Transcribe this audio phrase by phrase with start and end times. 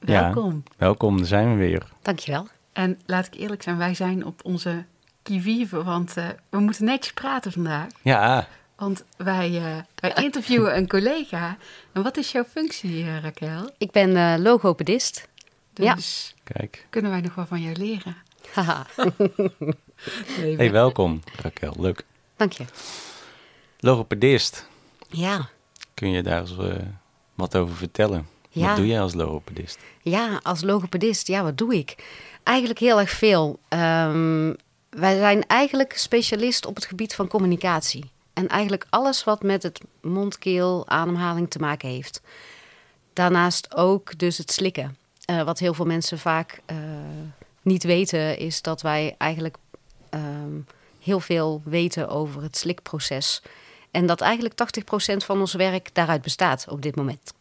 [0.00, 0.22] Ja.
[0.22, 0.62] welkom.
[0.76, 1.88] Welkom, daar zijn we weer.
[2.02, 2.48] Dankjewel.
[2.72, 4.84] En laat ik eerlijk zijn, wij zijn op onze
[5.22, 7.86] qui-vive, want eh, we moeten netjes praten vandaag.
[8.02, 11.56] Ja, Want wij, eh, wij interviewen een collega.
[11.92, 13.70] En wat is jouw functie, eh, Raquel?
[13.78, 15.28] Ik ben eh, logopedist.
[15.74, 15.94] Ja.
[15.94, 16.86] Dus kijk.
[16.90, 18.16] kunnen wij nog wat van jou leren?
[18.52, 19.10] Haha, Nee,
[20.36, 22.04] Hey, we- welkom Raquel, leuk.
[22.36, 22.64] dank je.
[23.78, 24.68] Logopedist,
[25.08, 25.48] Ja,
[25.94, 26.56] kun je daar eens
[27.34, 28.26] wat over vertellen?
[28.50, 28.66] Ja.
[28.66, 29.78] Wat doe jij als logopedist?
[30.02, 31.96] ja, als logopedist, ja, wat doe ik?
[32.42, 33.58] Eigenlijk heel erg veel.
[33.68, 34.52] Ehm,
[34.90, 38.10] wij zijn eigenlijk specialist op het gebied van communicatie.
[38.32, 42.20] En eigenlijk alles wat met het mondkeel, ademhaling te maken heeft.
[43.12, 44.96] Daarnaast ook dus het slikken.
[45.24, 46.76] Eh, wat heel veel mensen vaak eh,
[47.62, 49.56] niet weten, is dat wij eigenlijk
[50.10, 50.60] ehm,
[51.00, 53.42] heel veel weten over het slikproces.
[53.90, 57.32] En dat eigenlijk 80% van ons werk daaruit bestaat op dit moment.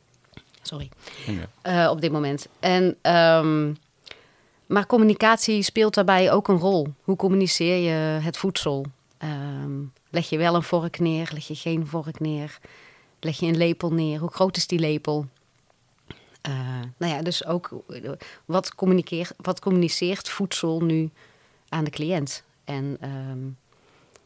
[0.61, 0.89] Sorry.
[1.25, 1.49] Ja.
[1.85, 2.47] Eh, op dit moment.
[2.59, 3.73] En, ehm,
[4.65, 6.93] maar communicatie speelt daarbij ook een rol.
[7.03, 8.85] Hoe communiceer je het voedsel?
[9.17, 9.71] Ehm,
[10.09, 11.29] leg je wel een vork neer?
[11.33, 12.59] Leg je geen vork neer?
[13.19, 14.19] Leg je een lepel neer?
[14.19, 15.25] Hoe groot is die lepel?
[16.41, 16.53] Eh,
[16.97, 17.69] nou ja, dus ook
[18.45, 21.09] wat, communiceert, wat communiceert voedsel nu
[21.69, 22.43] aan de cliënt?
[22.63, 23.47] En ehm,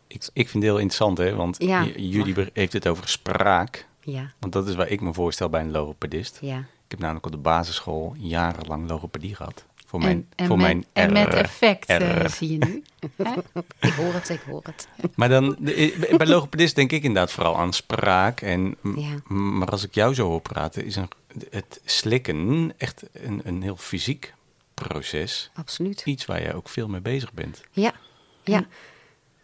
[0.08, 1.84] Ik, ik vind het heel interessant, hè, want Ja.
[1.96, 3.88] jullie heeft het over spraak.
[4.04, 6.38] Ja, Want dat is waar ik me voorstel bij een logopedist.
[6.42, 6.58] ja.
[6.58, 9.66] Ik heb namelijk op de basisschool jarenlang logopedie gehad.
[9.86, 11.38] Voor mijn, en, en voor met, mijn en met R.
[11.38, 12.84] effect, eh, zie je nu.
[13.24, 13.34] Hè?
[13.80, 14.88] Ik hoor het, ik hoor het.
[15.16, 15.56] Maar dan,
[16.18, 18.42] bij logopedist denk ik inderdaad vooral aan spraak.
[18.42, 19.34] En, Ja.
[19.34, 21.10] Maar als ik jou zo hoor praten, is een,
[21.50, 24.34] het slikken echt een, een heel fysiek
[24.74, 25.52] proces.
[25.54, 26.02] Absoluut.
[26.06, 27.62] Iets waar jij ook veel mee bezig bent.
[27.72, 27.94] Ja,
[28.44, 28.66] ja.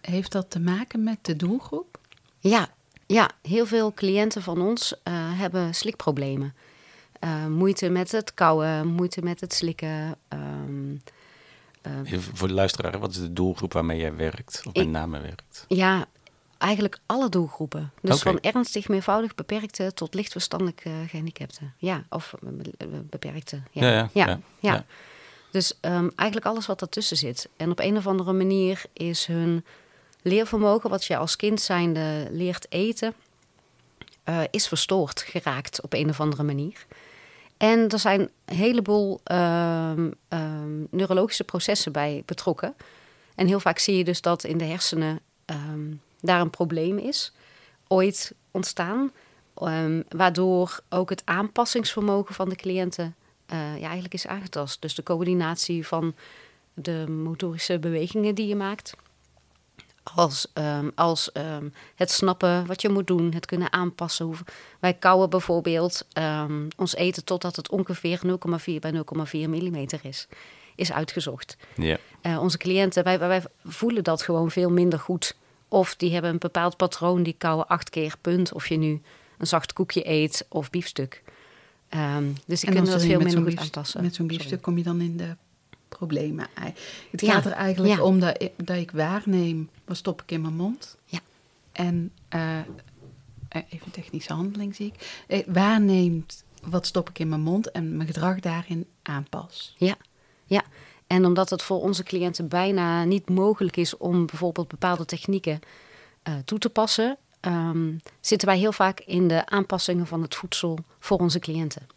[0.02, 2.00] Heeft dat te maken met de doelgroep?
[2.40, 2.70] Ja,
[3.14, 6.54] ja, heel veel cliënten van ons eh, hebben slikproblemen.
[7.20, 10.16] Eh, moeite met het kauwen, moeite met het slikken.
[10.28, 10.96] ehm,
[11.82, 11.92] eh,
[12.34, 14.62] Voor de luisteraar, wat is de doelgroep waarmee jij werkt?
[14.68, 15.66] Of met name werkt?
[15.68, 16.06] ja,
[16.58, 17.92] eigenlijk alle doelgroepen.
[18.02, 21.74] Dus van ernstig meervoudig beperkte tot licht verstandelijk eh, gehandicapten.
[21.78, 22.74] Ja, of be-
[23.10, 23.62] beperkte.
[23.72, 24.74] Ja, Ja, ja, ja, ja, ja.
[24.74, 24.86] ja.
[25.52, 27.50] Dus ehm, eigenlijk alles wat ertussen zit.
[27.58, 29.66] En op een of andere manier is hun
[30.22, 33.14] leervermogen, wat je als kind zijnde leert eten,
[34.24, 36.86] eh, is verstoord geraakt op een of andere manier.
[37.58, 42.76] En er zijn een heleboel ehm, ehm, neurologische processen bij betrokken.
[43.36, 47.32] En heel vaak zie je dus dat in de hersenen ehm, daar een probleem is,
[47.88, 49.12] ooit ontstaan.
[50.10, 53.16] waardoor ook het aanpassingsvermogen van de cliënten
[53.50, 54.82] eh, ja, eigenlijk is aangetast.
[54.82, 56.14] Dus de coördinatie van
[56.74, 58.94] de motorische bewegingen die je maakt.
[60.16, 64.26] Als, ehm, als ehm, het snappen wat je moet doen, het kunnen aanpassen.
[64.26, 64.36] Hoe,
[64.80, 70.28] wij kouwen bijvoorbeeld ehm, ons eten totdat het ongeveer 0,4 bij 0,4 millimeter is.
[70.76, 71.58] Is uitgezocht.
[71.76, 71.98] Ja.
[72.22, 75.36] Eh, onze cliënten, wij, wij voelen dat gewoon veel minder goed.
[75.68, 78.54] Of die hebben een bepaald patroon, die kauwen acht keer punt.
[78.54, 79.02] Of je nu
[79.38, 81.24] een zacht koekje eet of biefstuk.
[81.90, 84.02] Ehm, dus die kunnen dat veel minder goed aanpassen.
[84.02, 84.38] Met zo'n Sorry.
[84.38, 85.36] biefstuk kom je dan in de
[85.90, 86.48] problemen.
[87.12, 88.04] Het Ja, gaat er eigenlijk ja.
[88.04, 90.98] om dat ik, dat ik waarneem, wat stop ik in mijn mond?
[91.06, 91.20] Ja.
[91.72, 92.60] En eh,
[93.70, 95.24] even technische handeling zie ik.
[95.28, 99.76] Eh, waarneemt wat stop ik in mijn mond en mijn gedrag daarin aanpas.
[99.78, 99.96] Ja,
[100.46, 100.64] ja.
[101.08, 105.60] En omdat het voor onze cliënten bijna niet mogelijk is om bijvoorbeeld bepaalde technieken
[106.46, 111.18] toe te passen, ehm, zitten wij heel vaak in de aanpassingen van het voedsel voor
[111.18, 111.88] onze cliënten.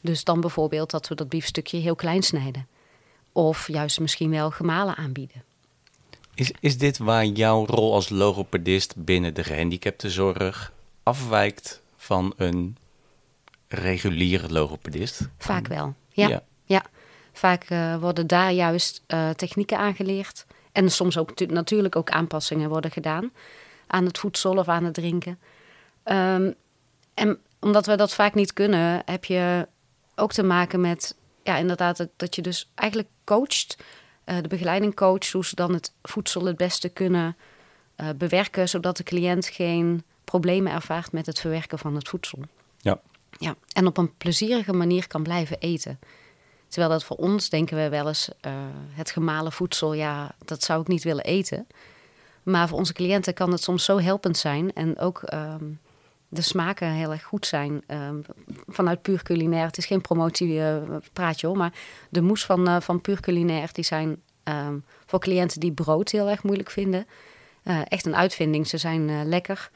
[0.00, 2.66] Dus dan bijvoorbeeld dat we dat biefstukje heel klein snijden.
[3.36, 5.42] Of juist misschien wel gemalen aanbieden.
[6.34, 10.72] Is, is dit waar jouw rol als logopedist binnen de gehandicaptenzorg
[11.02, 12.76] afwijkt van een
[13.68, 15.28] reguliere logopedist?
[15.38, 16.42] Vaak wel, ja.
[16.64, 16.82] ja.
[17.32, 20.46] Vaak uh, worden daar juist uh, technieken aangeleerd.
[20.72, 23.32] En soms ook natuurlijk ook aanpassingen worden gedaan
[23.86, 25.38] aan het voedsel of aan het drinken.
[26.04, 26.54] Um,
[27.14, 29.68] en omdat we dat vaak niet kunnen, heb je
[30.14, 33.76] ook te maken met, ja, inderdaad, dat, dat je dus eigenlijk coacht,
[34.24, 37.36] uh, de begeleiding coacht, hoe ze dan het voedsel het beste kunnen
[37.96, 42.38] uh, bewerken, zodat de cliënt geen problemen ervaart met het verwerken van het voedsel.
[42.78, 43.00] Ja.
[43.38, 43.54] ja.
[43.72, 45.98] En op een plezierige manier kan blijven eten.
[46.68, 48.52] Terwijl dat voor ons denken we wel eens, uh,
[48.90, 51.66] het gemalen voedsel, ja, dat zou ik niet willen eten.
[52.42, 54.72] Maar voor onze cliënten kan het soms zo helpend zijn.
[54.72, 55.80] En ook um,
[56.34, 57.82] de smaken heel erg goed zijn.
[57.86, 58.24] Um,
[58.66, 59.66] vanuit puur culinair.
[59.66, 61.56] Het is geen promotiepraatje uh, hoor.
[61.56, 61.72] Maar
[62.08, 66.30] de moes van, uh, van puur culinair, die zijn um, voor cliënten die brood heel
[66.30, 67.06] erg moeilijk vinden.
[67.64, 68.66] Uh, echt een uitvinding.
[68.66, 69.70] Ze zijn lekker.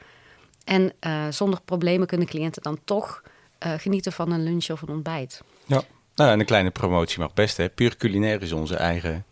[0.63, 0.93] En
[1.29, 3.23] zonder problemen kunnen cliënten dan toch
[3.59, 5.43] genieten van een lunch of een ontbijt.
[5.65, 5.81] Ja,
[6.15, 7.57] nou, en een kleine promotie mag best.
[7.57, 7.69] Hè.
[7.69, 9.25] Puur culinair is onze eigen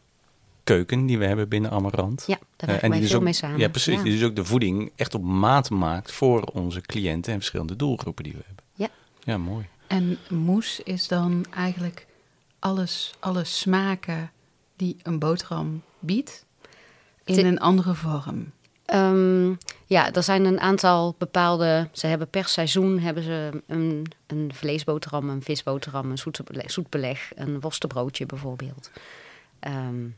[0.67, 2.23] keuken die we hebben binnen Amarant.
[2.27, 3.59] Ja, daar werken uh, wij dus veel ook, mee samen.
[3.59, 3.95] Ja, precies.
[3.95, 4.03] Ja.
[4.03, 8.23] Die dus ook de voeding echt op maat maakt voor onze cliënten en verschillende doelgroepen
[8.23, 8.63] die we hebben.
[8.73, 8.89] Ja.
[9.23, 9.65] Ja, mooi.
[9.87, 12.05] En moes is dan eigenlijk
[12.59, 14.31] alles, alle smaken
[14.75, 16.45] die een boterham biedt
[17.23, 18.51] in een andere vorm.
[18.93, 21.89] Um, ja, er zijn een aantal bepaalde.
[21.91, 27.59] Ze hebben per seizoen hebben ze een, een vleesboterham, een visboterham, een zoetbeleg, zoetbeleg, een
[27.59, 28.91] worstenbroodje bijvoorbeeld.
[29.67, 30.15] Um,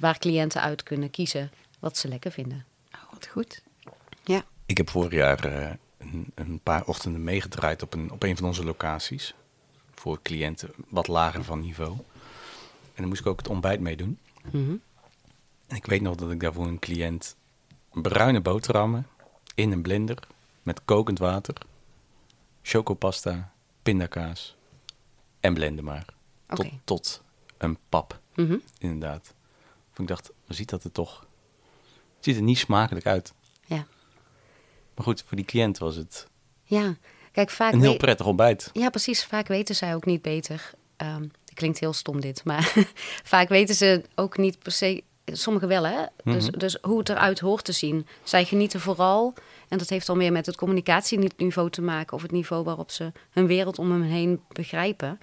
[0.00, 2.64] waar cliënten uit kunnen kiezen wat ze lekker vinden.
[2.94, 3.62] Oh, wat goed.
[4.24, 4.44] Ja.
[4.66, 8.46] Ik heb vorig jaar uh, een, een, paar ochtenden meegedraaid op een, op een van
[8.46, 9.34] onze locaties.
[9.94, 11.92] Voor cliënten wat lager van niveau.
[12.94, 14.18] En dan moest ik ook het ontbijt meedoen.
[14.50, 14.80] Mm -hmm.
[15.66, 17.36] En ik weet nog dat ik daar voor een cliënt
[17.92, 19.06] bruine boterhammen
[19.54, 20.18] in een blender
[20.62, 21.54] met kokend water,
[22.62, 23.52] chocopasta,
[23.82, 24.56] pindakaas
[25.40, 26.04] en blenden maar.
[26.46, 27.22] Tot, tot
[27.58, 28.62] een pap, mm -hmm.
[28.78, 29.34] inderdaad.
[29.98, 31.26] Ik dacht, ziet dat er toch...
[32.16, 33.32] Het ziet er niet smakelijk uit.
[33.66, 33.86] Ja.
[34.94, 36.26] Maar goed, voor die cliënt was het
[36.68, 36.96] ja.
[37.32, 38.70] Kijk, vaak een heel prettig ontbijt.
[38.72, 39.24] Ja, precies.
[39.24, 40.70] Vaak weten zij ook niet beter.
[40.96, 42.72] Um, het klinkt heel stom dit, maar
[43.34, 45.02] vaak weten ze ook niet per se...
[45.24, 45.98] Sommigen wel, hè?
[46.00, 46.32] Mm -hmm.
[46.32, 48.06] dus, dus hoe het eruit hoort te zien.
[48.22, 49.34] Zij genieten vooral,
[49.68, 52.16] en dat heeft dan weer met het communicatieniveau te maken...
[52.16, 55.20] of het niveau waarop ze hun wereld om hen heen begrijpen.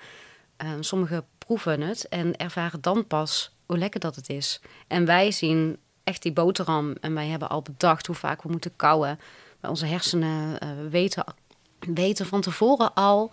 [0.58, 4.62] Um, sommigen proeven het en ervaren dan pas hoe lekker dat het is.
[4.88, 8.76] En wij zien echt die boterham en wij hebben al bedacht hoe vaak we moeten
[8.76, 9.20] kauwen.
[9.62, 11.24] Onze hersenen uh, weten,
[11.80, 13.32] weten van tevoren al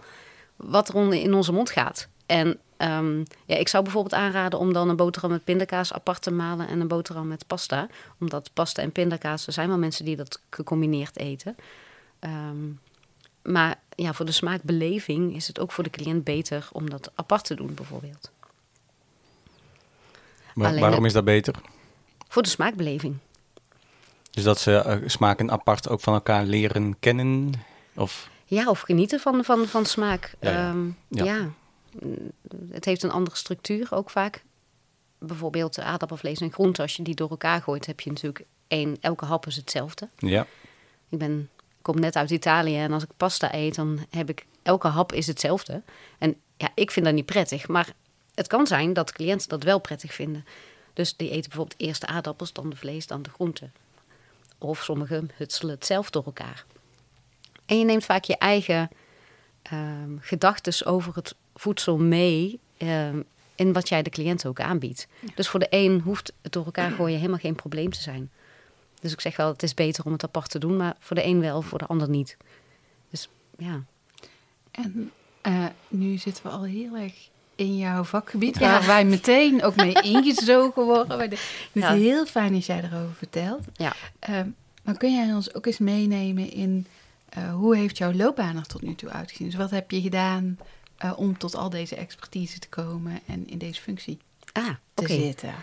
[0.56, 2.08] wat er in onze mond gaat.
[2.26, 6.30] En um, ja, ik zou bijvoorbeeld aanraden om dan een boterham met pindakaas apart te
[6.30, 7.88] malen en een boterham met pasta.
[8.20, 11.56] Omdat pasta en pindakaas, er zijn wel mensen die dat gecombineerd eten.
[12.20, 12.80] Um,
[13.42, 17.44] maar ja, voor de smaakbeleving is het ook voor de cliënt beter om dat apart
[17.44, 18.30] te doen bijvoorbeeld.
[20.54, 21.54] Maar waarom is dat beter?
[22.28, 23.16] Voor de smaakbeleving.
[24.30, 27.52] Dus dat ze uh, smaken apart ook van elkaar leren kennen?
[27.94, 28.30] Of?
[28.44, 30.34] Ja, of genieten van, van, van smaak.
[30.40, 30.70] Ja, ja.
[30.70, 31.24] Um, ja.
[31.24, 31.50] ja.
[32.70, 34.44] Het heeft een andere structuur ook vaak.
[35.18, 36.82] Bijvoorbeeld aardappelvlees en groente.
[36.82, 38.96] Als je die door elkaar gooit, heb je natuurlijk één...
[39.00, 40.08] Elke hap is hetzelfde.
[40.18, 40.46] Ja.
[41.08, 41.50] Ik ben,
[41.82, 44.46] kom net uit Italië en als ik pasta eet, dan heb ik...
[44.62, 45.82] Elke hap is hetzelfde.
[46.18, 47.68] En ja, ik vind dat niet prettig.
[47.68, 47.92] Maar
[48.34, 50.44] het kan zijn dat cliënten dat wel prettig vinden.
[50.92, 53.72] Dus die eten bijvoorbeeld eerst de aardappels, dan de vlees, dan de groenten.
[54.58, 56.64] Of sommigen hutselen het zelf door elkaar.
[57.66, 58.90] En je neemt vaak je eigen
[59.72, 63.24] um, gedachten over het voedsel mee um,
[63.54, 65.06] in wat jij de cliënt ook aanbiedt.
[65.20, 65.28] Ja.
[65.34, 68.30] Dus voor de een hoeft het door elkaar gooien helemaal geen probleem te zijn.
[69.00, 71.24] Dus ik zeg wel, het is beter om het apart te doen, maar voor de
[71.24, 72.36] een wel, voor de ander niet.
[73.10, 73.82] Dus ja.
[74.70, 75.10] En
[75.46, 78.70] uh, nu zitten we al heel erg in jouw vakgebied, ja.
[78.70, 81.20] waar wij meteen ook mee ingezogen worden.
[81.20, 81.40] Het is
[81.72, 81.94] ja.
[81.94, 83.64] heel fijn als jij erover vertelt.
[83.76, 83.92] Ja.
[84.30, 84.40] Uh,
[84.82, 86.86] maar kun jij ons ook eens meenemen in
[87.38, 89.46] uh, hoe heeft jouw loopbaan er tot nu toe uitgezien?
[89.46, 90.58] Dus wat heb je gedaan
[91.04, 94.18] uh, om tot al deze expertise te komen en in deze functie
[94.52, 95.20] ah, te okay.
[95.20, 95.54] zitten?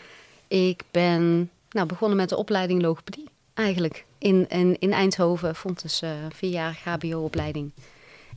[0.48, 4.06] Ik ben nou, begonnen met de opleiding logopedie eigenlijk.
[4.18, 7.72] In, in, in Eindhoven vond dus uh, vierjarige HBO-opleiding.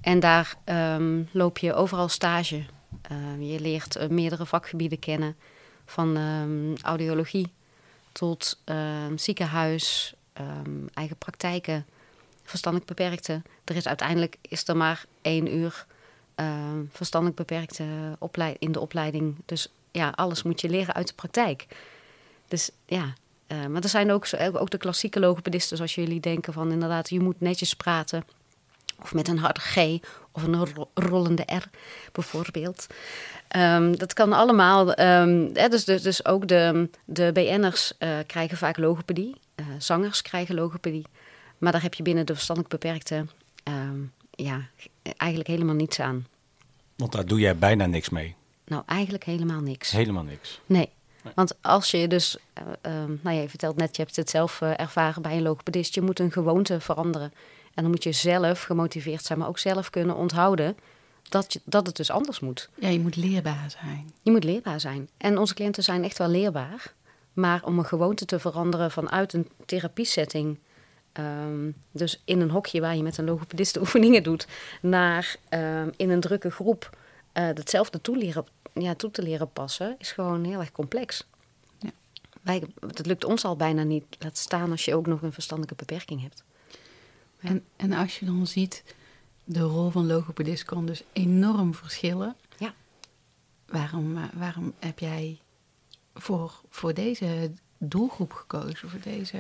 [0.01, 2.65] En daar um, loop je overal stage.
[3.13, 5.37] Uh, je leert uh, meerdere vakgebieden kennen.
[5.85, 7.53] Van um, audiologie
[8.13, 10.15] tot um, ziekenhuis,
[10.95, 11.87] eigen praktijken,
[12.43, 13.43] verstandelijk beperkte.
[13.65, 15.87] Er is uiteindelijk is er maar één uur
[16.91, 17.85] verstandelijk beperkte
[18.59, 19.37] in de opleiding.
[19.45, 21.67] Dus ja, alles moet je leren uit de praktijk.
[22.49, 23.15] Dus ja,
[23.53, 27.21] Eh, maar er zijn ook, ook de klassieke logopedisten, zoals jullie denken van inderdaad, je
[27.21, 28.25] moet netjes praten.
[29.03, 29.77] Of met een harde G
[30.33, 31.63] of een ro- rollende R
[32.13, 32.87] bijvoorbeeld.
[33.49, 34.93] Ehm, dat kan allemaal.
[34.95, 39.35] ehm, hè, dus, dus, dus ook de, de BN'ers eh, krijgen vaak logopedie.
[39.55, 41.07] Eh, zangers krijgen logopedie.
[41.59, 43.27] Maar daar heb je binnen de verstandelijk beperkte
[43.65, 44.61] ehm, ja,
[45.17, 46.27] eigenlijk helemaal niets aan.
[46.97, 48.35] Want daar doe jij bijna niks mee.
[48.67, 49.91] Nou, eigenlijk helemaal niks.
[49.91, 50.61] Helemaal niks.
[50.67, 50.89] Nee.
[51.35, 52.93] Want als je dus, eh,
[53.23, 56.19] nou ja, je vertelt net, je hebt het zelf ervaren bij een logopedist, je moet
[56.19, 57.33] een gewoonte veranderen.
[57.75, 60.77] En dan moet je zelf gemotiveerd zijn, maar ook zelf kunnen onthouden
[61.29, 62.69] dat, je, dat het dus anders moet.
[62.75, 64.13] Ja, je moet leerbaar zijn.
[64.23, 65.09] Je moet leerbaar zijn.
[65.17, 66.93] En onze cliënten zijn echt wel leerbaar.
[67.33, 70.59] Maar om een gewoonte te veranderen vanuit een therapiesetting,
[71.13, 74.47] ehm, dus in een hokje waar je met een logopedist de oefeningen doet,
[74.81, 76.91] naar ehm, in een drukke groep
[77.33, 78.01] eh hetzelfde
[78.75, 81.27] ja, toe te leren passen, is gewoon heel erg complex.
[81.79, 81.91] Ja.
[82.43, 84.05] Wij, het lukt ons al bijna niet.
[84.19, 86.45] Laat staan als je ook nog een verstandelijke beperking hebt.
[87.43, 88.85] En, en als je dan ziet,
[89.45, 92.37] de rol van logopedist kan dus enorm verschillen.
[92.59, 92.75] Ja.
[93.67, 95.39] Waarom, eh, waarom heb jij
[96.15, 99.39] voor, voor deze doelgroep gekozen, voor deze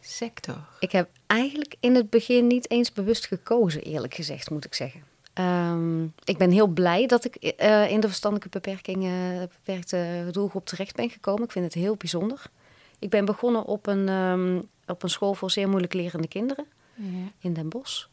[0.00, 0.68] sector?
[0.78, 5.02] Ik heb eigenlijk in het begin niet eens bewust gekozen, eerlijk gezegd, moet ik zeggen.
[5.32, 10.96] Ehm, ik ben heel blij dat ik eh, in de verstandelijke beperkingen, beperkte doelgroep terecht
[10.96, 11.44] ben gekomen.
[11.44, 12.42] Ik vind het heel bijzonder.
[12.98, 16.66] Ik ben begonnen op een, ehm, op een school voor zeer moeilijk lerende kinderen
[17.38, 18.06] In Den Bosch.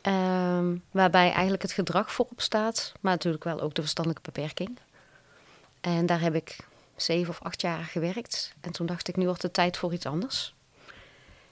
[0.00, 4.78] Ehm, waarbij eigenlijk het gedrag voorop staat, maar natuurlijk wel ook de verstandelijke beperking.
[5.80, 6.56] En daar heb ik
[6.96, 8.54] zeven of acht jaar gewerkt.
[8.60, 10.54] En toen dacht ik, nu wordt het tijd voor iets anders.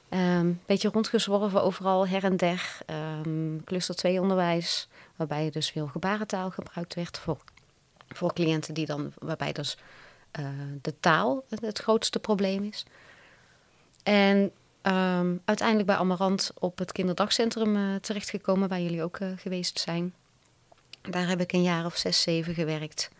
[0.08, 2.78] Een beetje rondgezworven overal, her en der.
[2.86, 7.38] Ehm, cluster 2 onderwijs, waarbij dus veel gebarentaal gebruikt werd voor,
[8.08, 9.78] voor cliënten die dan, waarbij dus
[10.30, 10.44] eh,
[10.82, 12.84] de taal het grootste probleem is.
[14.02, 14.52] En
[14.84, 20.14] ehm, uiteindelijk bij Amarant op het kinderdagcentrum eh, terechtgekomen, waar jullie ook eh, geweest zijn.
[21.02, 23.10] Daar heb ik een jaar of zes, zeven gewerkt.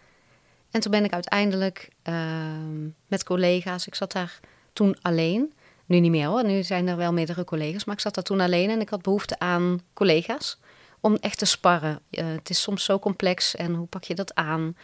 [0.71, 4.41] En toen ben ik uiteindelijk ehm, met collega's, ik zat daar
[4.73, 5.53] toen alleen.
[5.87, 8.41] Nu niet meer hoor, nu zijn er wel meerdere collega's, maar ik zat daar toen
[8.41, 10.59] alleen en ik had behoefte aan collega's
[11.01, 12.01] om echt te sparren.
[12.11, 14.77] Eh, het is soms zo complex en hoe pak je dat aan?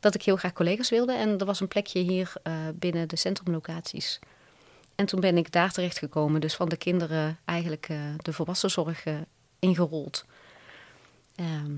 [0.00, 2.32] Dat ik heel graag collega's wilde en er was een plekje hier
[2.74, 4.20] binnen de centrumlocaties.
[5.00, 9.04] En toen ben ik daar terecht gekomen, dus van de kinderen eigenlijk eh, de volwassenzorg
[9.04, 9.14] eh,
[9.58, 10.24] ingerold.
[11.34, 11.76] Ehm,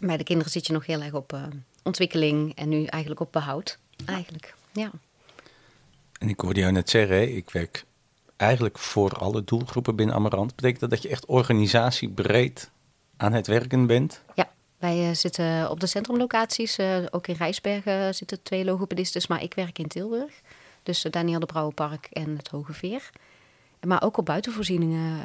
[0.00, 1.42] bij de kinderen zit je nog heel erg op eh,
[1.82, 3.78] ontwikkeling en nu eigenlijk op behoud.
[4.04, 4.90] Eigenlijk, ja.
[6.18, 7.84] En ik hoorde jou net zeggen, hè, ik werk
[8.36, 10.54] eigenlijk voor alle doelgroepen binnen Amarant.
[10.54, 12.70] Betekent dat dat je echt organisatiebreed
[13.16, 14.22] aan het werken bent?
[14.34, 16.78] Ja, wij zitten op de centrumlocaties.
[17.10, 20.32] ook in Rijsbergen zitten twee logopedistes, maar ik werk in Tilburg.
[20.82, 23.10] Dus Daniel de Brouwerpark en het Hoge Veer.
[23.86, 25.20] Maar ook op buitenvoorzieningen uh,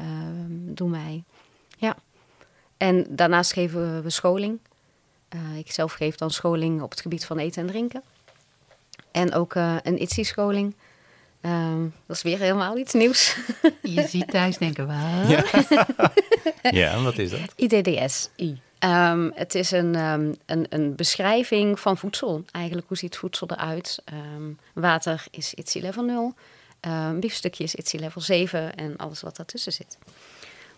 [0.75, 1.23] doen wij.
[1.77, 1.95] Ja.
[2.77, 4.59] En daarnaast geven we scholing.
[5.35, 8.03] Uh, ik zelf geef dan scholing op het gebied van eten en drinken.
[9.11, 10.75] En ook uh, een ITSI-scholing.
[11.41, 13.37] Um, dat is weer helemaal iets nieuws.
[13.81, 15.29] Je ziet thuis denken, wat?
[15.29, 15.43] Ja,
[16.81, 17.53] ja wat is dat?
[17.55, 18.61] IDDS-I.
[18.85, 22.45] Um, het is een, um, een, een, beschrijving van voedsel.
[22.51, 24.03] Eigenlijk, hoe ziet voedsel eruit?
[24.35, 26.33] Um, water is ITSI level 0.
[26.81, 28.75] Um, biefstukje is ITSI level 7.
[28.75, 29.97] En alles wat daartussen zit.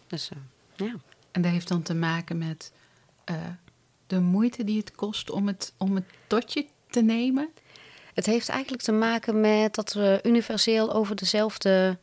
[0.07, 0.95] Dus uh, ja.
[1.31, 2.71] En dat heeft dan te maken met
[3.25, 3.35] uh,
[4.07, 7.49] de moeite die het kost om het, om het tot je te nemen?
[8.13, 11.97] Het heeft eigenlijk te maken met dat we universeel over dezelfde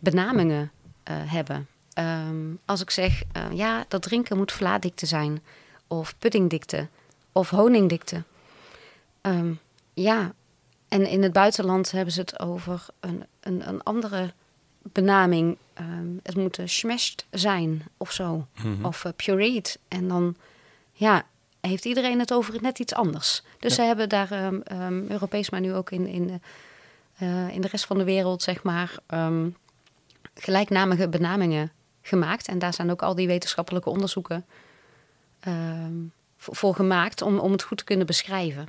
[0.00, 0.70] benamingen
[1.10, 1.68] uh, hebben.
[1.98, 5.42] Um, als ik zeg, uh, ja, dat drinken moet vlaadikte zijn,
[5.86, 6.88] of puddingdikte,
[7.32, 8.22] of honingdikte.
[9.22, 9.60] Um,
[9.94, 10.32] ja,
[10.88, 14.32] en in het buitenland hebben ze het over een, een, een andere
[14.82, 15.56] benaming.
[15.80, 18.84] Um, het moet smashed zijn, of zo, mm-hmm.
[18.84, 19.78] of uh, pureed.
[19.88, 20.36] En dan,
[20.92, 21.24] ja,
[21.60, 23.42] heeft iedereen het over net iets anders.
[23.58, 23.82] Dus ja.
[23.82, 26.42] ze hebben daar um, Europees, maar nu ook in, in,
[27.18, 28.94] uh, in de rest van de wereld, zeg maar,
[30.34, 31.72] gelijknamige benamingen
[32.02, 32.48] gemaakt.
[32.48, 34.44] En daar zijn ook al die wetenschappelijke onderzoeken
[35.48, 35.54] uh,
[36.36, 38.68] voor, gemaakt om, om het goed te kunnen beschrijven.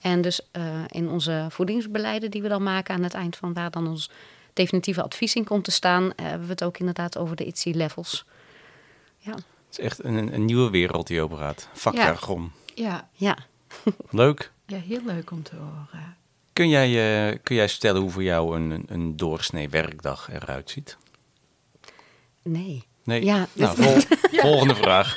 [0.00, 3.70] En dus uh, in onze voedingsbeleiden die we dan maken aan het eind van waar
[3.70, 4.10] dan ons
[4.52, 8.24] definitieve advies in komt te staan, uh, hebben we het ook inderdaad over de ITSI-levels.
[9.18, 9.34] Ja.
[9.34, 11.68] Het is echt een, een nieuwe wereld die operaat.
[11.72, 12.52] Vakjargon.
[12.74, 13.08] Ja.
[13.12, 13.36] ja.
[14.10, 14.52] Leuk.
[14.66, 16.16] Ja, heel leuk om te horen.
[16.52, 20.70] Kun jij, uh, kun jij vertellen hoe voor jou een, een, een doorsnee werkdag eruit
[20.70, 20.96] ziet?
[22.42, 22.88] Nee.
[23.04, 23.24] Nee.
[23.24, 23.96] Ja, nou, vol,
[24.30, 24.40] ja.
[24.40, 25.16] Volgende vraag.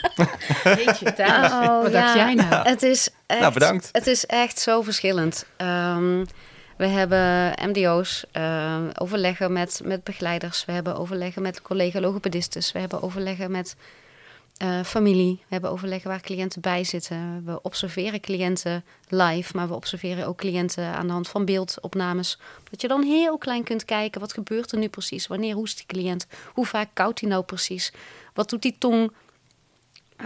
[0.63, 2.01] Weet je, Thijs, oh, wat ja.
[2.01, 2.67] dacht jij nou?
[2.69, 3.89] Het is echt, nou, bedankt.
[3.91, 5.45] Het is echt zo verschillend.
[5.57, 6.25] Um,
[6.77, 10.65] We hebben MDO's, uh, overleggen met, met begeleiders.
[10.65, 12.71] We hebben overleggen met collega-logopedistes.
[12.71, 13.75] We hebben overleggen met
[14.63, 15.35] uh, familie.
[15.35, 17.45] We hebben overleggen waar cliënten bij zitten.
[17.45, 22.39] We observeren cliënten live, maar we observeren ook cliënten aan de hand van beeldopnames.
[22.69, 25.27] Dat je dan heel klein kunt kijken, wat gebeurt er nu precies?
[25.27, 26.27] Wanneer hoest die cliënt?
[26.53, 27.93] Hoe vaak koudt hij nou precies?
[28.33, 29.11] Wat doet die tong?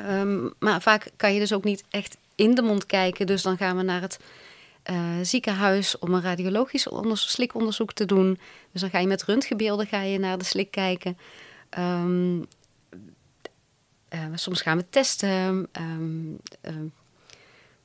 [0.09, 3.25] Um, maar vaak kan je dus ook niet echt in de mond kijken.
[3.25, 4.19] Dus dan gaan we naar het
[4.91, 8.39] uh, ziekenhuis om een radiologisch slikonderzoek te doen.
[8.71, 11.17] Dus dan ga je met röntgenbeelden ga je naar de slik kijken.
[11.79, 12.47] Um,
[14.13, 15.67] uh, soms gaan we testen.
[15.79, 16.39] Um,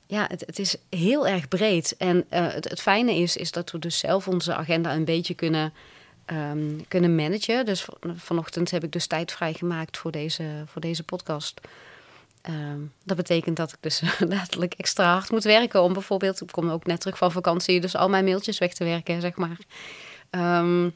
[0.07, 1.97] ja, het, is heel erg breed.
[1.97, 5.73] En uh, het, fijne is, is dat we dus zelf onze agenda een beetje kunnen,
[6.26, 7.64] um, kunnen managen.
[7.64, 11.61] Dus vanochtend heb ik dus tijd vrijgemaakt voor deze, voor deze podcast.
[13.05, 16.87] Dat betekent dat ik dus letterlijk extra hard moet werken om bijvoorbeeld, ik kom ook
[16.87, 19.59] net terug van vakantie, dus al mijn mailtjes weg te werken, zeg maar.
[20.31, 20.95] Um,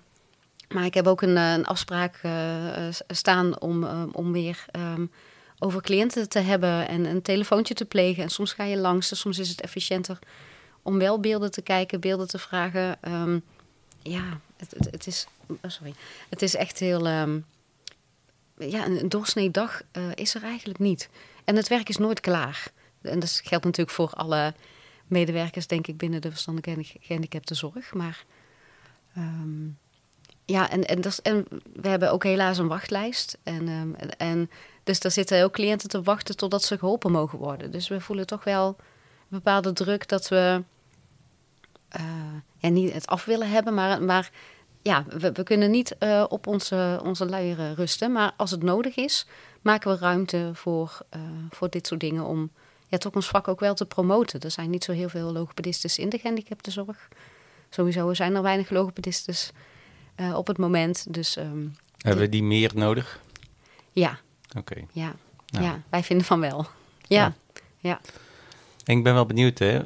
[0.69, 5.11] maar ik heb ook een, een afspraak uh, staan om, uh, om weer um,
[5.59, 8.23] over cliënten te hebben en een telefoontje te plegen.
[8.23, 10.19] En soms ga je langs, soms is het efficiënter
[10.83, 12.99] om wel beelden te kijken, beelden te vragen.
[14.03, 15.95] ja, het, het, is, oh sorry.
[16.29, 17.07] het is echt heel.
[18.59, 21.09] ja, een, doorsnee dag uh, is er eigenlijk niet.
[21.45, 22.71] En het werk is nooit klaar.
[23.03, 24.55] En dat geldt natuurlijk voor alle
[25.07, 27.95] medewerkers, denk ik, binnen de verstandelijke gehandicaptenzorg.
[27.95, 28.25] Maar
[30.47, 33.39] ja, en, en, en we hebben ook helaas een wachtlijst.
[33.43, 34.51] En, um, en, en,
[34.85, 37.71] dus daar zitten ook cliënten te wachten totdat ze geholpen mogen worden.
[37.71, 40.63] Dus we voelen toch wel een bepaalde druk dat we
[41.97, 42.03] uh,
[42.59, 44.31] ja, niet het af willen hebben, maar, maar
[44.83, 48.13] ja, we, we kunnen niet uh, op onze, onze luieren rusten.
[48.13, 49.27] Maar als het nodig is,
[49.63, 52.51] maken we ruimte voor, uh, voor dit soort dingen om
[52.87, 54.41] ja, toch ons vak ook wel te promoten.
[54.41, 57.09] Er zijn niet zo heel veel logopedistes in de gehandicaptenzorg.
[57.71, 59.53] Sowieso zijn er weinig logopedistes
[60.17, 61.15] uh, op het moment.
[61.15, 63.21] Dus, um, Hebben we die meer nodig?
[63.93, 64.19] Ja.
[64.49, 64.59] Oké.
[64.59, 64.87] Okay.
[64.93, 65.15] Ja.
[65.47, 65.65] Nou.
[65.65, 66.67] ja, wij vinden van wel.
[67.07, 67.19] Ja.
[67.19, 67.35] ja.
[67.79, 68.01] ja.
[68.85, 69.81] En ik ben wel benieuwd, hè,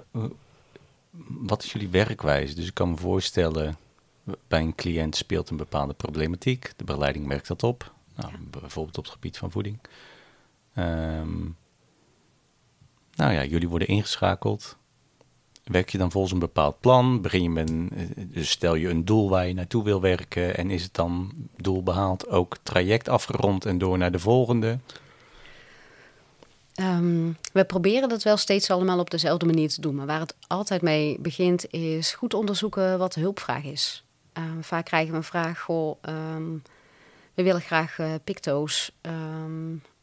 [1.27, 2.55] wat is jullie werkwijze?
[2.55, 3.77] Dus ik kan me voorstellen,
[4.49, 6.73] bij een cliënt speelt een bepaalde problematiek.
[6.77, 7.93] De begeleiding merkt dat op.
[8.14, 8.38] Nou, ja.
[8.61, 9.79] Bijvoorbeeld op het gebied van voeding.
[10.75, 11.57] Um,
[13.14, 14.77] nou ja, jullie worden ingeschakeld.
[15.71, 17.21] Werk je dan volgens een bepaald plan?
[17.21, 20.83] Begin je een, dus stel je een doel waar je naartoe wil werken en is
[20.83, 24.79] het dan doel behaald, ook traject afgerond en door naar de volgende?
[26.81, 29.95] Um, we proberen dat wel steeds allemaal op dezelfde manier te doen.
[29.95, 34.05] Maar waar het altijd mee begint, is goed onderzoeken wat de hulpvraag is.
[34.33, 36.63] Um, vaak krijgen we een vraag: goh, um,
[37.35, 38.93] we willen graag uh, picto's.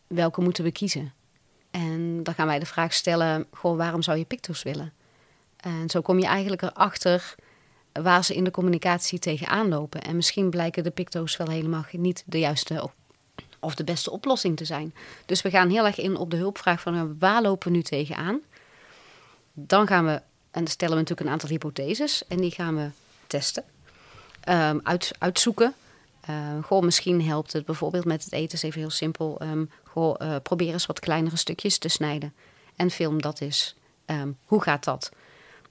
[0.08, 1.14] welke moeten we kiezen?
[1.72, 4.94] En dan gaan wij de vraag stellen: goh, waarom zou je picto's willen?
[5.58, 7.36] En zo kom je eigenlijk erachter
[7.92, 10.02] waar ze in de communicatie tegenaan lopen.
[10.02, 12.90] En misschien blijken de picto's wel helemaal niet de juiste
[13.60, 14.94] of de beste oplossing te zijn.
[15.26, 18.40] Dus we gaan heel erg in op de hulpvraag van waar lopen we nu tegenaan.
[19.54, 20.12] Dan gaan we,
[20.52, 22.90] en dan stellen we natuurlijk een aantal hypotheses en die gaan we
[23.28, 23.64] testen,
[24.50, 25.74] um, uit, uitzoeken.
[26.30, 29.42] Uh, goh, misschien helpt het bijvoorbeeld met het eten, is even heel simpel.
[29.42, 32.34] Um, goh, uh, probeer eens wat kleinere stukjes te snijden
[32.76, 33.76] en film dat is.
[34.46, 35.12] Hoe gaat dat?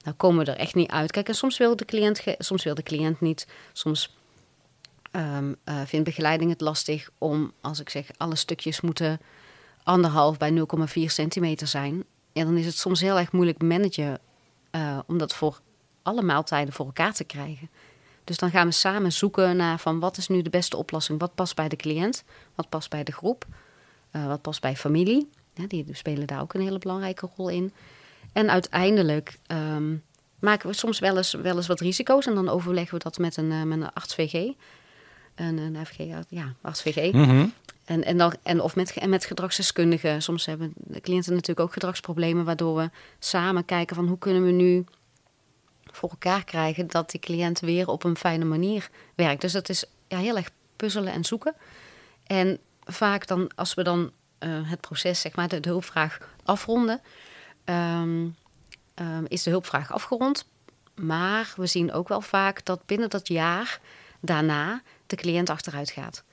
[0.07, 1.11] Nou komen we er echt niet uit.
[1.11, 3.47] Kijk, en soms wil de cliënt, soms wil de cliënt niet.
[3.73, 4.15] Soms
[5.11, 9.19] um, vindt begeleiding het lastig om, als ik zeg, alle stukjes moeten
[9.83, 12.03] anderhalf bij 0,4 centimeter zijn.
[12.31, 14.19] Ja, dan is het soms heel erg moeilijk managen
[14.71, 15.59] uh, om dat voor
[16.01, 17.69] alle maaltijden voor elkaar te krijgen.
[18.23, 21.19] Dus dan gaan we samen zoeken naar van wat is nu de beste oplossing?
[21.19, 22.23] Wat past bij de cliënt?
[22.55, 23.45] Wat past bij de groep?
[24.11, 25.29] Uh, wat past bij familie?
[25.53, 27.73] Ja, die spelen daar ook een hele belangrijke rol in.
[28.33, 30.03] En uiteindelijk um,
[30.39, 32.25] maken we soms wel eens, wel eens wat risico's.
[32.25, 34.53] En dan overleggen we dat met een, uh, met een arts-VG.
[35.35, 35.97] Een, een FG,
[36.29, 37.11] ja, arts-VG.
[37.11, 37.53] Mm -hmm.
[37.85, 40.21] En, en, dan, en of met, en met gedragsdeskundigen.
[40.21, 42.45] Soms hebben de cliënten natuurlijk ook gedragsproblemen.
[42.45, 44.85] Waardoor we samen kijken van hoe kunnen we nu
[45.91, 46.87] voor elkaar krijgen...
[46.87, 49.41] dat die cliënt weer op een fijne manier werkt.
[49.41, 51.55] Dus dat is ja, heel erg puzzelen en zoeken.
[52.23, 57.01] En vaak dan, als we dan uh, het proces, zeg maar, de, de hulpvraag afronden
[57.69, 58.35] um,
[58.95, 60.45] um, is de hulpvraag afgerond.
[60.95, 63.79] Maar we zien ook wel vaak dat binnen dat jaar
[64.19, 66.23] daarna de cliënt achteruit gaat.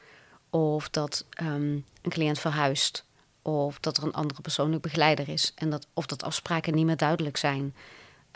[0.51, 3.05] Of dat um, een cliënt verhuist.
[3.43, 5.53] Of dat er een andere persoonlijk begeleider is.
[5.55, 7.75] En dat, of dat afspraken niet meer duidelijk zijn.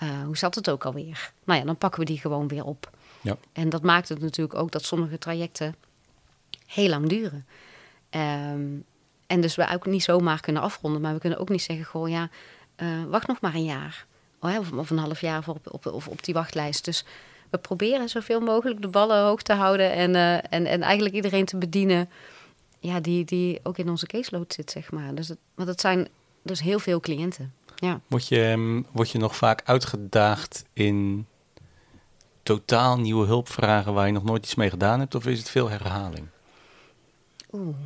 [0.02, 1.32] Uh, hoe zat het ook alweer?
[1.44, 2.90] Nou ja, dan pakken we die gewoon weer op.
[3.20, 3.37] Ja.
[3.52, 5.74] En dat maakt het natuurlijk ook dat sommige trajecten
[6.66, 7.46] heel lang duren.
[8.11, 8.84] Um,
[9.26, 11.00] en dus we ook niet zomaar kunnen afronden.
[11.00, 12.30] Maar we kunnen ook niet zeggen, goh ja,
[12.83, 14.07] uh, wacht nog maar een jaar.
[14.41, 16.85] oh of, of een half jaar voor op, op, op die wachtlijst.
[16.85, 17.05] Dus
[17.51, 21.45] we proberen zoveel mogelijk de ballen hoog te houden en, eh, en, en eigenlijk iedereen
[21.45, 22.09] te bedienen
[22.81, 25.14] ja, die, die ook in onze caseload zit, zeg maar.
[25.14, 26.09] Dus het, want het zijn
[26.43, 27.53] dus heel veel cliënten.
[27.77, 28.01] Ja.
[28.07, 31.27] Word je, ehm, word je nog vaak uitgedaagd in
[32.43, 35.14] totaal nieuwe hulpvragen waar je nog nooit iets mee gedaan hebt?
[35.14, 36.27] Of is het veel herhaling?
[37.53, 37.77] Oeh.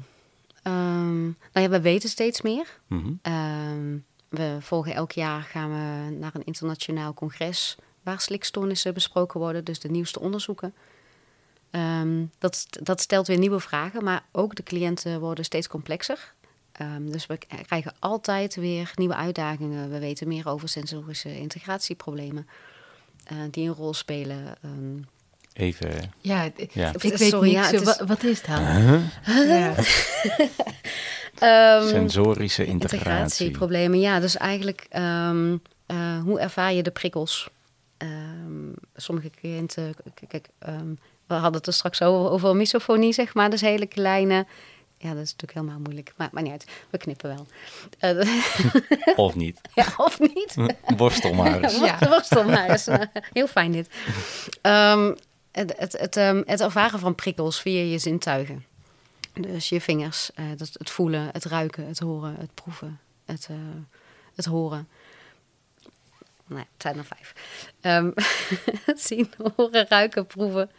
[0.63, 2.81] Ehm, nou ja, we weten steeds meer.
[3.23, 3.97] Ehm,
[4.33, 9.81] we volgen elk jaar gaan we naar een internationaal congres waar slikstoornissen besproken worden, dus
[9.81, 10.75] de nieuwste onderzoeken.
[11.71, 16.33] Ehm, dat, dat stelt weer nieuwe vragen, maar ook de cliënten worden steeds complexer.
[16.73, 19.91] Ehm, dus we krijgen altijd weer nieuwe uitdagingen.
[19.91, 22.47] We weten meer over sensorische integratieproblemen
[23.25, 24.55] eh, die een rol spelen.
[24.63, 25.01] Ehm,
[25.53, 26.13] Even.
[26.21, 27.53] Ja, ik weet Sorry, niet.
[27.53, 28.65] ja, zo, het is- wa- Wat is het dan?
[28.65, 29.49] Huh?
[29.49, 29.75] Ja.
[31.43, 32.99] ehm, Sensorische integratie.
[32.99, 34.21] Integratieproblemen, ja.
[34.21, 37.49] Dus eigenlijk, ehm, eh, hoe ervaar je de prikkels?
[37.97, 39.95] Ehm, sommige cliënten,
[40.29, 40.95] kijk, ehm,
[41.27, 43.51] we hadden het er straks over, over misofonie, zeg maar.
[43.51, 44.47] Dus hele kleine,
[44.99, 46.13] ja, dat is natuurlijk helemaal moeilijk.
[46.17, 47.47] Maar, maar niet uit, we knippen wel.
[47.99, 49.61] Eh, Of niet.
[49.75, 50.57] ja, of niet?
[50.97, 51.79] Worstel maar eens.
[51.79, 51.99] Ja.
[52.09, 52.87] Worstel maar eens.
[53.33, 53.89] Heel fijn dit.
[54.61, 55.15] Ehm,
[55.53, 58.65] het, het, het, ehm, het ervaren van prikkels via je zintuigen.
[59.33, 63.57] Dus je vingers, eh, dat, het voelen, het ruiken, het horen, het proeven, het, eh,
[64.35, 64.89] het horen.
[66.47, 67.35] Nee, het zijn er vijf.
[67.81, 68.11] Ehm,
[68.91, 70.71] het zien, horen, ruiken, proeven,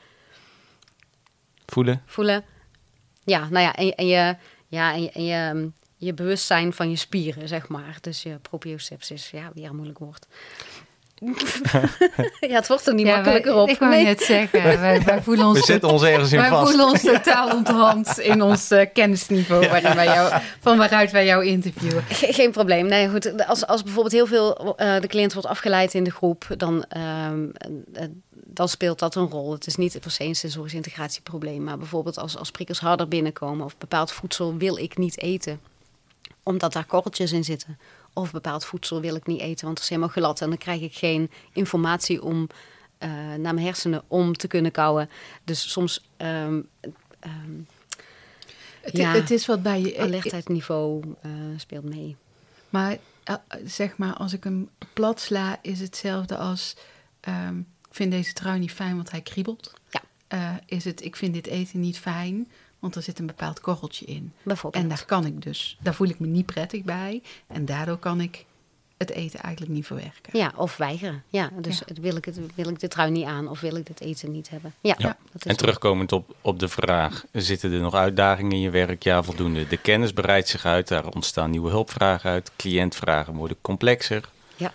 [1.65, 2.01] Voelen?
[2.05, 2.43] voelen.
[3.23, 4.35] Ja, nou ja, en, je- en je,
[4.67, 7.97] ja, en je, en je, ehm, je bewustzijn van je spieren, zeg maar.
[8.01, 10.27] Dus je proprioceptie, ja, weer een moeilijk woord.
[12.49, 13.69] ja, het wordt er niet Ja, makkelijker wij- op.
[13.69, 14.03] Ik wou Nee.
[14.03, 16.69] net zeggen, wij, wij voelen ons, We zetten ons ergens in wij vast.
[16.69, 21.45] voelen ons totaal onthand in ons eh, kennisniveau waarin wij jou, van waaruit wij jou
[21.45, 22.03] interviewen.
[22.09, 22.85] Ge- Geen probleem.
[22.87, 23.47] Nee, goed.
[23.47, 27.45] Als, als bijvoorbeeld heel veel eh, de cliënt wordt afgeleid in de groep, dan, ehm,
[27.93, 28.05] eh,
[28.45, 29.51] dan speelt dat een rol.
[29.51, 33.65] Het is niet per se een sensorisch integratieprobleem, maar bijvoorbeeld als, als prikkels harder binnenkomen
[33.65, 35.59] of bepaald voedsel wil ik niet eten,
[36.43, 37.77] omdat daar korreltjes in zitten.
[38.13, 40.81] Of bepaald voedsel wil ik niet eten, want het is helemaal glad en dan krijg
[40.81, 42.47] ik geen informatie om
[42.97, 45.09] eh, naar mijn hersenen om te kunnen kouwen.
[45.43, 46.61] Dus soms ehm,
[47.19, 47.61] ehm,
[48.81, 49.11] Het, Ja.
[49.13, 49.99] het is wat bij je.
[49.99, 52.15] alertheidsniveau eh, speelt mee.
[52.69, 56.75] Maar eh, zeg maar, als ik hem plat sla, is hetzelfde als...
[57.19, 59.73] ehm, ik vind deze trui niet fijn, want hij kriebelt.
[59.89, 60.01] Ja.
[60.65, 62.51] Is het, ik vind dit eten niet fijn,
[62.83, 64.33] want er zit een bepaald korreltje in.
[64.43, 64.83] Bijvoorbeeld.
[64.83, 67.21] En daar kan ik dus, daar voel ik me niet prettig bij.
[67.47, 68.45] En daardoor kan ik
[68.97, 70.37] het eten eigenlijk niet verwerken.
[70.39, 71.23] Ja, of weigeren.
[71.29, 72.01] Ja, dus Ja.
[72.01, 74.49] Wil, ik het, wil ik dit trui niet aan of wil ik dit eten niet
[74.49, 74.73] hebben?
[74.81, 75.17] Ja, Ja.
[75.31, 79.03] dat is En terugkomend op, op de vraag, zitten er nog uitdagingen in je werk?
[79.03, 79.67] Ja, voldoende.
[79.67, 82.51] De kennis breidt zich uit, daar ontstaan nieuwe hulpvragen uit.
[82.55, 84.29] Cliëntvragen worden complexer.
[84.55, 84.71] Ja,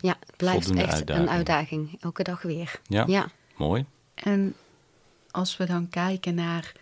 [0.00, 1.28] ja het blijft Voldoende echt uitdaging.
[1.28, 1.96] een uitdaging.
[2.00, 2.80] Elke dag weer.
[2.86, 3.28] Ja, Ja.
[3.56, 3.84] mooi.
[4.14, 4.54] En
[5.30, 6.72] als we dan kijken naar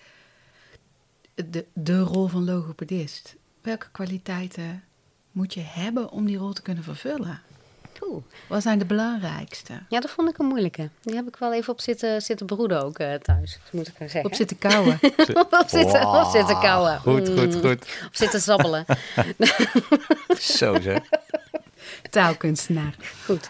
[1.51, 4.83] de, de rol van logopedist, welke kwaliteiten
[5.33, 7.41] moet je hebben om die rol te kunnen vervullen?
[8.09, 8.23] Oeh.
[8.49, 9.73] Wat zijn de belangrijkste?
[9.89, 10.89] Ja, dat vond ik een moeilijke.
[11.01, 14.09] Die heb ik wel even op zitten, zitten broeden ook eh, thuis, moet ik maar
[14.09, 14.31] zeggen.
[14.31, 14.99] Op zitten kouwen.
[15.63, 16.99] op zitten, op zitten kauwen.
[17.01, 17.61] Goed, goed, Mm.
[17.61, 17.83] goed.
[18.07, 18.85] Op zitten zabbelen.
[20.39, 21.01] Zo zeg.
[22.11, 22.95] Taalkunstenaar.
[23.25, 23.49] Goed.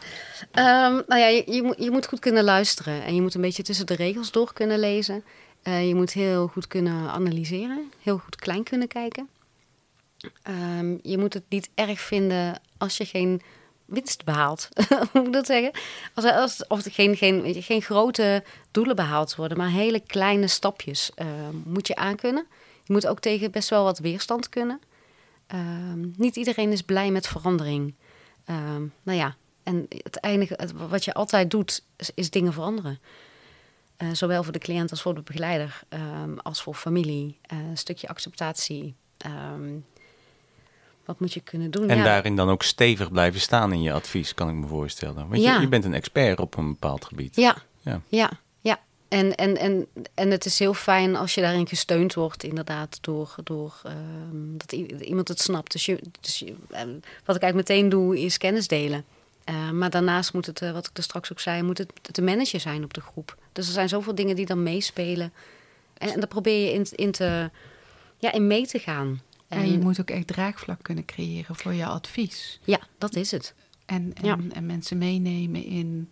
[0.51, 3.41] Ehm, nou ja, je, je, moet, je moet goed kunnen luisteren en je moet een
[3.41, 5.25] beetje tussen de regels door kunnen lezen.
[5.63, 9.29] Eh, je moet heel goed kunnen analyseren, heel goed klein kunnen kijken.
[10.43, 13.43] Ehm, je moet het niet erg vinden als je geen
[13.85, 14.69] winst behaalt.
[15.13, 15.71] Hoe ik zeggen?
[16.15, 21.11] Als, als, of er geen, geen, geen grote doelen behaald worden, maar hele kleine stapjes
[21.15, 21.27] eh,
[21.65, 22.47] moet je aankunnen.
[22.85, 24.81] Je moet ook tegen best wel wat weerstand kunnen.
[25.47, 27.95] Ehm, niet iedereen is blij met verandering.
[28.45, 32.99] Ehm, nou ja, en het wat je altijd doet, is dingen veranderen.
[34.01, 37.39] Eh, zowel voor de cliënt als voor de begeleider, ehm, als voor familie.
[37.43, 38.95] Eh, een stukje acceptatie.
[39.17, 39.71] Ehm,
[41.05, 41.89] wat moet je kunnen doen?
[41.89, 45.29] En Ja, daarin dan ook stevig blijven staan in je advies, kan ik me voorstellen.
[45.29, 45.55] Want Ja.
[45.55, 47.37] je, je bent een expert op een bepaald gebied.
[47.37, 48.01] Ja, Ja.
[48.09, 48.81] ja, ja.
[49.09, 53.35] En, en, en, en het is heel fijn als je daarin gesteund wordt, inderdaad, door,
[53.45, 55.73] door ehm, dat iemand het snapt.
[55.73, 56.55] Dus, je, dus je,
[57.25, 59.05] wat ik eigenlijk meteen doe, is kennis delen.
[59.51, 62.23] Eh, maar daarnaast moet het, eh, wat ik er straks ook zei, moet het de
[62.23, 63.37] manager zijn op de groep.
[63.53, 65.33] Dus er zijn zoveel dingen die dan meespelen.
[65.99, 67.51] En, en daar probeer je in, in, te,
[68.19, 69.21] ja, in mee te gaan.
[69.49, 72.61] En je moet ook echt draagvlak kunnen creëren voor je advies.
[72.65, 73.55] Ja, dat is het.
[73.87, 74.39] En, en, Ja.
[74.53, 76.11] en mensen meenemen in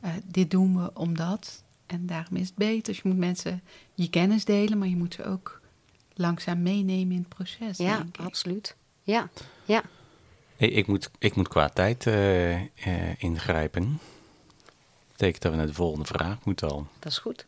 [0.00, 1.62] eh, dit doen we omdat.
[1.86, 2.82] En daarom is het beter.
[2.82, 3.62] Dus je moet mensen
[3.94, 5.60] je kennis delen, maar je moet ze ook
[6.14, 7.78] langzaam meenemen in het proces.
[7.78, 8.76] Ja, absoluut.
[9.02, 9.28] Ja,
[9.64, 9.82] ja.
[10.56, 14.00] Ik, moet, ik moet qua tijd eh, eh, ingrijpen.
[15.10, 16.86] betekent dat we naar de volgende vraag moeten al.
[16.98, 17.44] Dat is goed.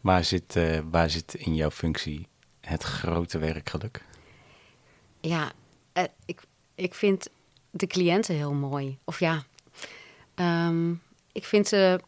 [0.00, 2.26] Waar zit, eh, waar zit in jouw functie
[2.60, 4.04] het grote werkgeluk?
[5.20, 5.52] Ja,
[6.24, 6.40] ik,
[6.74, 7.28] ik vind
[7.70, 8.98] de cliënten heel mooi.
[9.04, 9.44] Of ja,
[10.34, 10.90] ehm,
[11.32, 12.00] ik vind ze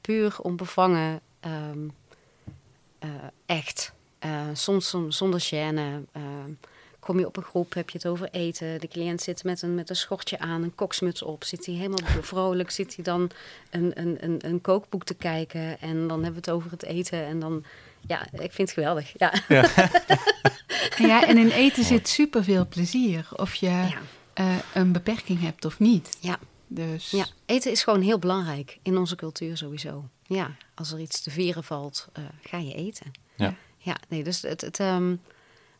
[0.00, 1.88] puur onbevangen ehm,
[2.98, 3.08] eh,
[3.46, 3.92] echt.
[4.52, 6.04] Soms som- zonder gêne.
[7.08, 8.80] Kom je op een groep, heb je het over eten.
[8.80, 11.44] De cliënt zit met een, met een schortje aan, een koksmuts op.
[11.44, 13.30] Zit hij helemaal vrolijk, zit hij dan
[13.70, 15.80] een, een, een, een kookboek te kijken.
[15.80, 17.24] En dan hebben we het over het eten.
[17.24, 17.64] En dan,
[18.06, 19.12] ja, ik vind het geweldig.
[19.18, 19.32] Ja,
[20.96, 23.28] En ja, en in eten zit superveel plezier.
[23.36, 23.98] Of je ja.
[24.34, 26.16] eh, een beperking hebt of niet.
[26.20, 26.38] ja.
[26.66, 30.08] Dus Ja, eten is gewoon heel belangrijk in onze cultuur sowieso.
[30.22, 33.10] Ja, als er iets te vieren valt, eh, ga je eten.
[33.36, 33.54] Ja.
[33.78, 35.14] Ja, nee, dus het, het ehm,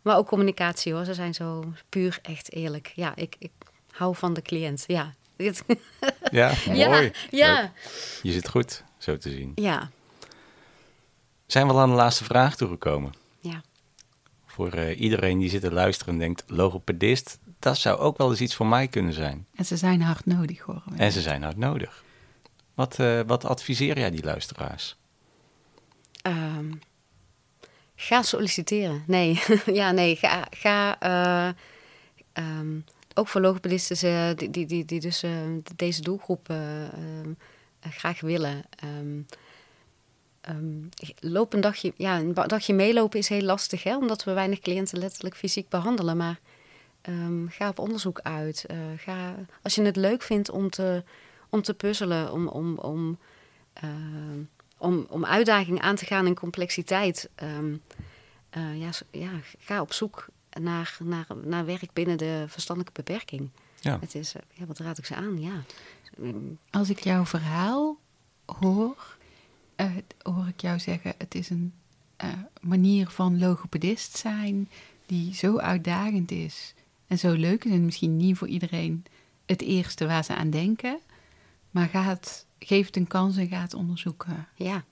[0.03, 1.05] maar ook communicatie hoor.
[1.05, 2.93] Ze zijn zo puur echt eerlijk.
[2.95, 3.51] Ja, ik, ik
[3.91, 4.85] hou van de cliënt.
[4.87, 5.15] Ja,
[6.31, 6.79] Ja, mooi.
[6.79, 7.27] ja, Leuk.
[7.31, 7.73] ja,
[8.23, 9.53] Je zit goed, zo te zien.
[9.55, 9.91] ja,
[11.47, 13.13] Zijn we al aan de laatste vraag toegekomen?
[13.41, 13.63] ja.
[14.47, 18.41] Voor eh, iedereen die zit te luisteren en denkt, logopedist, dat zou ook wel eens
[18.41, 19.47] iets voor mij kunnen zijn.
[19.55, 20.75] En ze zijn hard nodig, we.
[20.97, 22.05] En ze zijn hard nodig.
[22.75, 24.97] Wat, eh, wat adviseer jij die luisteraars?
[26.23, 26.73] Ehm,
[28.01, 29.03] ga solliciteren.
[29.07, 29.43] Nee,
[29.81, 30.17] ja, nee.
[30.17, 31.55] Ga, ga eh,
[32.33, 32.77] ehm,
[33.19, 35.31] ook voor logopedisten die, die, die, dus eh,
[35.77, 37.33] deze doelgroep eh, ehm,
[37.81, 38.65] eh, graag willen.
[38.77, 39.21] Ehm,
[40.41, 40.83] ehm,
[41.21, 44.99] loop een dagje, ja, een dagje meelopen is heel lastig, hè, omdat we weinig cliënten
[44.99, 46.17] letterlijk fysiek behandelen.
[46.17, 46.41] Maar
[47.01, 48.67] ehm, ga op onderzoek uit.
[48.97, 51.03] Ga, als je het leuk vindt om te,
[51.49, 53.19] om te puzzelen, om, om, om
[53.73, 54.43] ehm,
[54.79, 57.29] om, om uitdagingen aan te gaan in complexiteit.
[57.35, 57.75] ehm,
[58.51, 60.27] eh, ja, ja, ga op zoek
[60.61, 63.49] naar, naar, naar werk binnen de verstandelijke beperking.
[63.81, 63.99] Ja.
[64.01, 65.41] Het is, eh, ja, wat raad ik ze aan?
[65.41, 65.63] Ja.
[66.17, 67.99] Mm, Als ik jouw verhaal
[68.47, 69.17] hoor,
[69.77, 69.91] eh,
[70.23, 71.73] hoor ik jou zeggen: het is een
[72.17, 72.29] eh,
[72.61, 74.69] manier van logopedist zijn
[75.07, 76.75] die zo uitdagend is
[77.07, 77.73] en zo leuk is.
[77.73, 79.05] En misschien niet voor iedereen
[79.47, 80.99] het eerste waar ze aan denken,
[81.71, 84.49] maar ga het, geef het een kans en ga het onderzoeken.
[84.55, 84.85] Ja.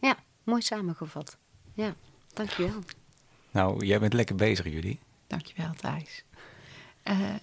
[0.00, 1.36] ja, mooi samengevat.
[1.74, 1.94] Ja,
[2.32, 2.82] dankjewel.
[3.50, 4.98] Nou, jij bent lekker bezig, jullie.
[5.26, 6.24] Dankjewel, Thijs.
[7.02, 7.34] Eh,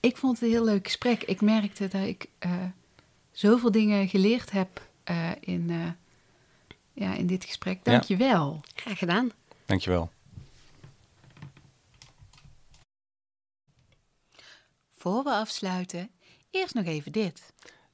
[0.00, 1.22] ik vond het een heel leuk gesprek.
[1.22, 2.64] Ik merkte dat ik eh,
[3.30, 5.90] zoveel dingen geleerd heb eh, in, eh,
[6.92, 7.80] ja, in dit gesprek.
[7.82, 7.92] Ja.
[7.92, 8.60] Dankjewel.
[8.74, 9.30] Graag gedaan.
[9.66, 10.10] Dankjewel.
[14.96, 16.10] Voor we afsluiten,
[16.50, 17.52] eerst nog even dit.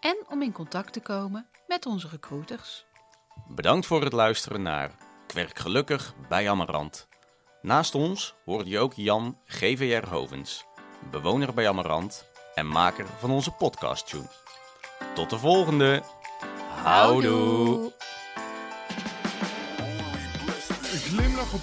[0.00, 2.86] en om in contact te komen met onze recruiters.
[3.48, 4.90] Bedankt voor het luisteren naar
[5.26, 7.08] Kwerk Gelukkig bij Amarant.
[7.62, 10.64] Naast ons hoorde je ook Jan GVR Hovens,
[11.10, 14.30] bewoner bij Amarant en maker van onze podcast tune.
[15.14, 16.02] Tot de volgende.
[16.82, 17.92] Houdoe.